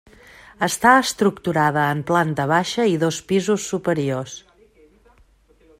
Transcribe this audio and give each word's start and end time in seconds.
Està 0.67 0.93
estructurada 1.01 1.83
en 1.97 2.01
planta 2.13 2.47
baixa 2.53 2.85
i 2.93 2.97
dos 3.05 3.19
pisos 3.33 3.69
superiors. 3.75 4.35